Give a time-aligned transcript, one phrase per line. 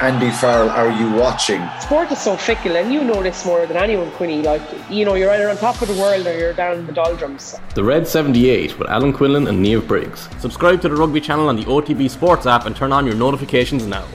[0.00, 1.60] Andy Farrell are you watching?
[1.80, 4.42] Sport is so fickle, and you know this more than anyone, Quinny.
[4.42, 6.92] Like, you know, you're either on top of the world or you're down in the
[6.92, 7.56] doldrums.
[7.74, 10.28] The Red 78 with Alan Quinlan and Niamh Briggs.
[10.38, 13.86] Subscribe to the rugby channel on the OTB Sports app and turn on your notifications
[13.86, 14.06] now.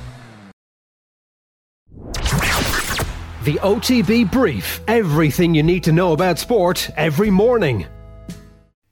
[3.44, 4.80] The OTB Brief.
[4.88, 7.88] Everything you need to know about sport every morning.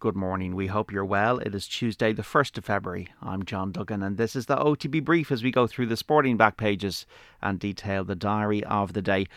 [0.02, 0.56] Good morning.
[0.56, 1.38] We hope you're well.
[1.38, 3.10] It is Tuesday, the 1st of February.
[3.22, 6.38] I'm John Duggan, and this is the OTB Brief as we go through the sporting
[6.38, 7.06] back pages
[7.40, 9.28] and detail the diary of the day.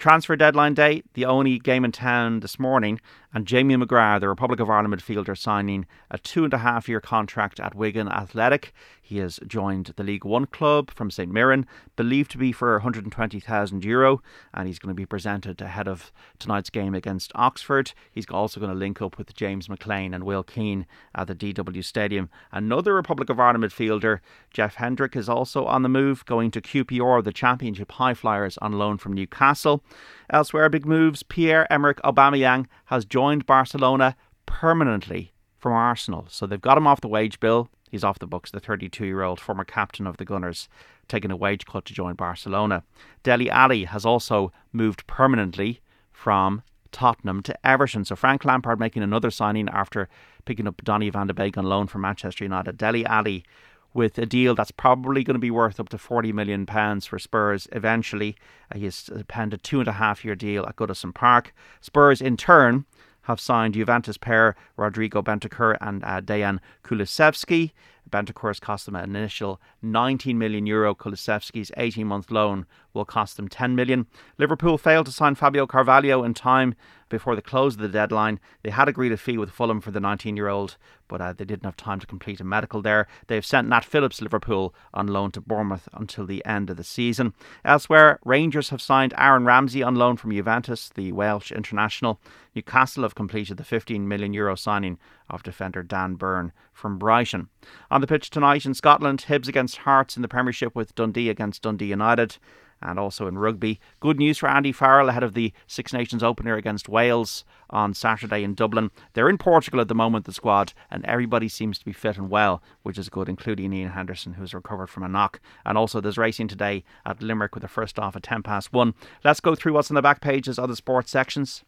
[0.00, 3.02] Transfer deadline day, the only game in town this morning,
[3.34, 7.02] and Jamie McGrath, the Republic of Ireland midfielder, signing a two and a half year
[7.02, 8.72] contract at Wigan Athletic.
[9.02, 13.84] He has joined the League One club from St Mirren, believed to be for 120,000
[13.84, 14.22] euro,
[14.54, 17.92] and he's going to be presented ahead of tonight's game against Oxford.
[18.10, 21.84] He's also going to link up with James McLean and Will Keane at the DW
[21.84, 22.30] Stadium.
[22.52, 24.20] Another Republic of Ireland midfielder,
[24.50, 28.72] Jeff Hendrick, is also on the move, going to QPR, the Championship High Flyers, on
[28.72, 29.82] loan from Newcastle.
[30.30, 31.22] Elsewhere, big moves.
[31.22, 37.08] Pierre Emerick Aubameyang has joined Barcelona permanently from Arsenal, so they've got him off the
[37.08, 37.68] wage bill.
[37.90, 40.68] He's off the books, the 32 year old former captain of the Gunners,
[41.08, 42.84] taking a wage cut to join Barcelona.
[43.22, 45.80] Dele Alli has also moved permanently
[46.12, 46.62] from
[46.92, 48.04] Tottenham to Everton.
[48.04, 50.08] So Frank Lampard making another signing after
[50.44, 52.78] picking up Donny van de Beek on loan from Manchester United.
[52.78, 53.44] Dele Alli
[53.92, 57.18] with a deal that's probably going to be worth up to forty million pounds for
[57.18, 58.36] Spurs eventually.
[58.72, 61.54] Uh, he has penned a two and a half year deal at Goodison Park.
[61.80, 62.84] Spurs in turn
[63.22, 67.72] have signed Juventus pair Rodrigo Bentancur and uh, Dejan Kulusevski.
[68.10, 70.94] Bentancur's cost them an initial 19 million euro.
[70.94, 74.06] Kulusevski's 18 month loan will cost them 10 million.
[74.38, 76.74] Liverpool failed to sign Fabio Carvalho in time
[77.08, 78.40] before the close of the deadline.
[78.62, 80.76] They had agreed a fee with Fulham for the 19 year old,
[81.08, 83.06] but uh, they didn't have time to complete a medical there.
[83.26, 87.34] They've sent Nat Phillips Liverpool on loan to Bournemouth until the end of the season.
[87.64, 92.20] Elsewhere, Rangers have signed Aaron Ramsey on loan from Juventus, the Welsh international.
[92.54, 97.48] Newcastle have completed the 15 million euro signing of defender Dan Burn from Brighton.
[97.90, 101.62] On the pitch tonight in Scotland, Hibs against Hearts in the Premiership with Dundee against
[101.62, 102.36] Dundee United
[102.82, 103.80] and also in rugby.
[104.00, 108.42] Good news for Andy Farrell ahead of the Six Nations opener against Wales on Saturday
[108.42, 108.90] in Dublin.
[109.12, 112.30] They're in Portugal at the moment, the squad, and everybody seems to be fit and
[112.30, 115.40] well, which is good, including Ian Henderson, who's recovered from a knock.
[115.64, 118.94] And also, there's racing today at Limerick with the first off at 10 past 1.
[119.24, 121.64] Let's go through what's on the back pages of the sports sections.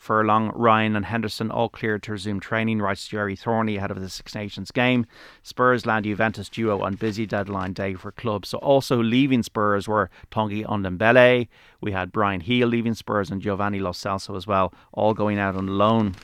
[0.00, 4.08] Furlong, Ryan, and Henderson all cleared to resume training, writes Gerry Thornley ahead of the
[4.08, 5.04] Six Nations game.
[5.42, 8.48] Spurs land Juventus duo on busy deadline day for clubs.
[8.48, 11.48] So also leaving Spurs were Tanguy Ndombele.
[11.82, 15.54] We had Bryan Gil leaving Spurs and Giovanni Lo Celso as well, all going out
[15.54, 16.14] on loan.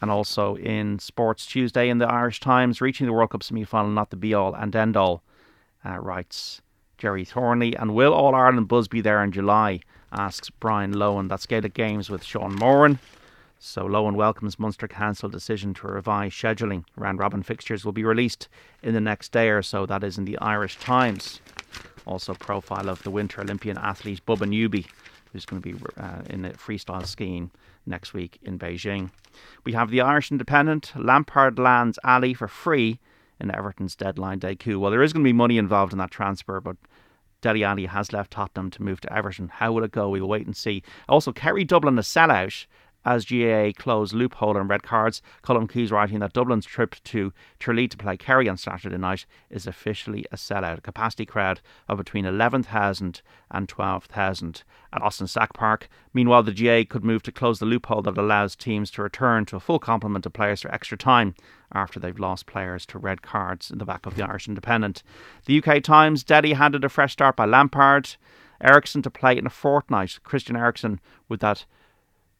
[0.00, 3.90] And also in Sports Tuesday in the Irish Times, reaching the World Cup semi final,
[3.90, 5.24] not the be all and end all,
[5.84, 6.62] uh, writes
[6.98, 7.74] Gerry Thornley.
[7.76, 9.80] And will All Ireland buzz be there in July?
[10.12, 11.28] Asks Brian Lohan.
[11.28, 12.98] That's Gaelic Games with Sean Moran.
[13.58, 16.84] So Lowen welcomes Munster Council decision to revise scheduling.
[16.96, 18.48] Round robin fixtures will be released
[18.82, 19.86] in the next day or so.
[19.86, 21.40] That is in the Irish Times.
[22.06, 24.86] Also, profile of the Winter Olympian athlete Bubba Newby,
[25.32, 27.50] who's going to be uh, in the freestyle skiing
[27.84, 29.10] next week in Beijing.
[29.64, 30.92] We have the Irish Independent.
[30.96, 33.00] Lampard lands Alli for free
[33.40, 34.78] in Everton's deadline day coup.
[34.78, 36.76] Well, there is going to be money involved in that transfer, but
[37.40, 39.48] Dele Alli has left Tottenham to move to Everton.
[39.48, 40.08] How will it go?
[40.08, 40.82] We'll wait and see.
[41.08, 42.66] Also, Kerry Dublin a sellout
[43.06, 45.22] as GAA close loophole on red cards.
[45.44, 49.66] Colm Keys writing that Dublin's trip to Tralee to play Kerry on Saturday night is
[49.66, 50.78] officially a sellout.
[50.78, 53.22] A capacity crowd of between 11,000
[53.52, 55.88] and 12,000 at Austin Stack Park.
[56.12, 59.56] Meanwhile, the GAA could move to close the loophole that allows teams to return to
[59.56, 61.34] a full complement of players for extra time
[61.72, 65.04] after they've lost players to red cards in the back of the Irish Independent.
[65.44, 68.16] The UK Times, Daddy handed a fresh start by Lampard.
[68.60, 70.18] Eriksen to play in a fortnight.
[70.22, 71.66] Christian Eriksen with that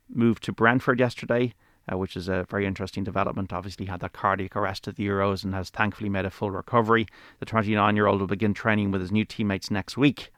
[0.09, 1.55] moved to Brentford yesterday,
[1.91, 3.53] uh, which is a very interesting development.
[3.53, 7.07] Obviously, had that cardiac arrest at the Euros and has thankfully made a full recovery.
[7.41, 10.33] The 29 year old will begin training with his new teammates next week.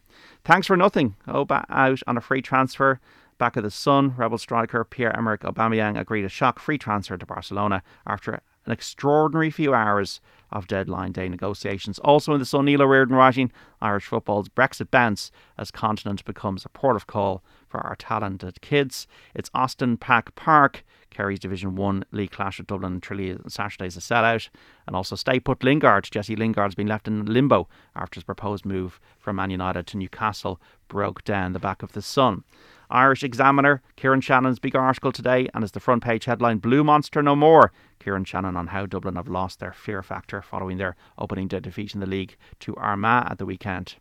[0.44, 1.16] Thanks for nothing.
[1.26, 3.00] Auba out on a free transfer.
[3.38, 7.26] Back of the Sun, Rebel striker Pierre Emerick Aubameyang agreed a shock free transfer to
[7.26, 10.20] Barcelona after an extraordinary few hours
[10.52, 11.98] of deadline day negotiations.
[12.00, 13.50] Also in the Sun, Neil O'Riordan writing
[13.80, 19.06] Irish football's Brexit bounce as continent becomes a port of call for our talented kids.
[19.34, 24.00] It's Austin Stack Park, Kerry's Division 1 League clash with Dublin and Tralee Saturday's a
[24.00, 24.50] sellout.
[24.86, 26.08] And also stay put Lingard.
[26.10, 30.60] Jesse Lingard's been left in limbo after his proposed move from Man United to Newcastle
[30.88, 32.44] broke down the back of the sun.
[32.90, 37.22] Irish Examiner, Kieran Shannon's big article today, and as the front page headline, Blue Monster
[37.22, 37.70] No More.
[38.00, 41.94] Kieran Shannon on how Dublin have lost their fear factor following their opening day defeat
[41.94, 43.96] in the league to Armagh at the weekend.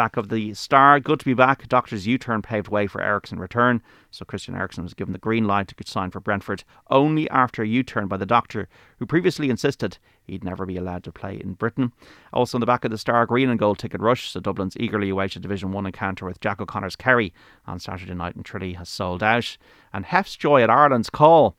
[0.00, 1.68] Back of the star, good to be back.
[1.68, 3.82] Doctor's U turn paved way for Eriksen return.
[4.10, 7.66] So Christian Eriksen was given the green light to sign for Brentford only after a
[7.66, 8.66] U turn by the doctor,
[8.98, 11.92] who previously insisted he'd never be allowed to play in Britain.
[12.32, 14.30] Also on the back of the star, green and gold ticket rush.
[14.30, 17.34] So Dublin's eagerly awaited Division 1 encounter with Jack O'Connor's Kerry
[17.66, 19.58] on Saturday night in Tralee has sold out.
[19.92, 21.56] And Hef's joy at Ireland's call.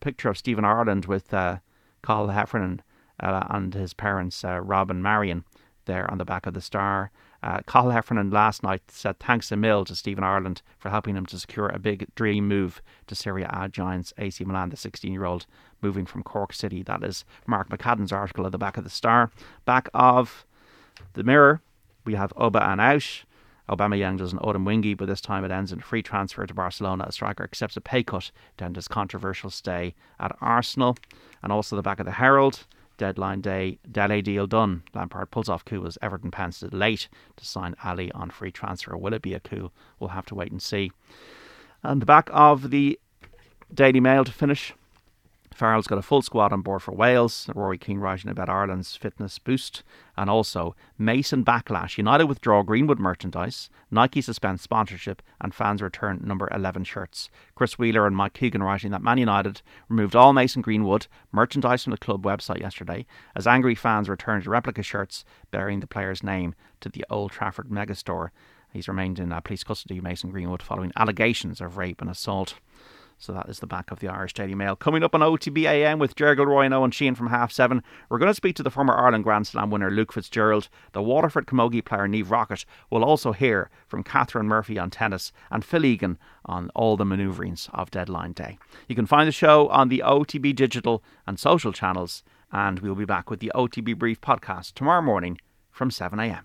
[0.00, 1.58] Picture of Stephen Ireland with uh,
[2.02, 2.80] Cathal Heffernan
[3.20, 5.44] uh, and his parents, uh, Rob and Marion,
[5.84, 7.10] there on the back of the star.
[7.44, 11.26] Uh, Cathal Heffernan last night said thanks a mill to Stephen Ireland for helping him
[11.26, 15.26] to secure a big dream move to Serie A giants AC Milan, the 16 year
[15.26, 15.44] old
[15.82, 16.82] moving from Cork City.
[16.82, 19.30] That is Mark McCadden's article at the back of the Star.
[19.66, 20.46] Back of
[21.12, 21.60] the Mirror,
[22.06, 22.80] we have Auba and
[23.68, 26.54] obama young does an autumn wingy, but this time it ends in free transfer to
[26.54, 27.04] Barcelona.
[27.06, 30.96] A striker accepts a pay cut to end his controversial stay at Arsenal.
[31.42, 34.82] And also the back of the Herald, deadline day, Dele deal done.
[34.94, 38.96] Lampard pulls off coup as Everton pans it late to sign Alli on free transfer.
[38.96, 39.70] Will it be a coup?
[39.98, 40.92] We'll have to wait and see.
[41.82, 42.98] And the back of the
[43.72, 44.74] Daily Mail to finish.
[45.54, 47.48] Farrell's got a full squad on board for Wales.
[47.54, 49.84] Rory Keane writing about Ireland's fitness boost.
[50.16, 51.96] And also Mason Backlash.
[51.96, 53.70] United withdraw Greenwood merchandise.
[53.88, 55.22] Nike suspends sponsorship.
[55.40, 57.30] And fans return number 11 shirts.
[57.54, 61.92] Chris Wheeler and Mike Keegan writing that Man United removed all Mason Greenwood merchandise from
[61.92, 63.06] the club website yesterday
[63.36, 68.30] as angry fans returned replica shirts bearing the player's name to the Old Trafford megastore.
[68.72, 72.54] He's remained in uh, police custody, Mason Greenwood, following allegations of rape and assault.
[73.18, 74.76] So that is the back of the Irish Daily Mail.
[74.76, 78.18] Coming up on OTB AM with Ger Gilroy and Owen Sheehan from half seven, we're
[78.18, 80.68] going to speak to the former Ireland Grand Slam winner Luke Fitzgerald.
[80.92, 85.64] The Waterford Camogie player Niamh Rockett will also hear from Catherine Murphy on tennis and
[85.64, 88.58] Phil Egan on all the manoeuvrings of deadline day.
[88.88, 92.22] You can find the show on the OTB digital and social channels,
[92.52, 95.38] and we'll be back with the OTB Brief podcast tomorrow morning
[95.70, 96.44] from 7am.